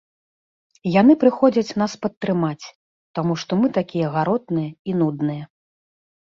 [1.01, 2.65] Яны прыходзяць нас падтрымаць,
[3.19, 5.43] таму што мы такія гаротныя і нудныя.